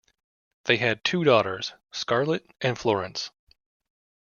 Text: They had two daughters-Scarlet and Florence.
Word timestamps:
They 0.63 0.77
had 0.77 1.03
two 1.03 1.23
daughters-Scarlet 1.23 2.43
and 2.59 2.75
Florence. 2.75 3.29